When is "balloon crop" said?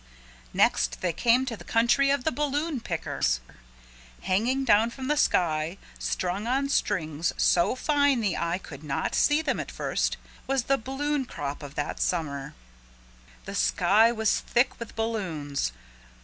10.79-11.61